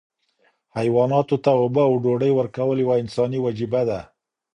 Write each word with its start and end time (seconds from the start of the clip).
حیواناتو 0.77 1.35
ته 1.43 1.51
اوبه 1.61 1.81
او 1.89 1.93
ډوډۍ 2.03 2.31
ورکول 2.35 2.77
یوه 2.83 2.95
انساني 3.03 3.39
وجیبه 3.41 3.81
ده. 3.89 3.99